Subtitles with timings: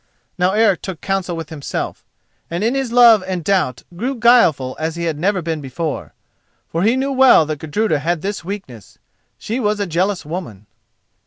[0.35, 2.03] Now Eric took counsel with himself,
[2.49, 6.15] and in his love and doubt grew guileful as he had never been before.
[6.69, 10.65] For he knew well that Gudruda had this weakness—she was a jealous woman.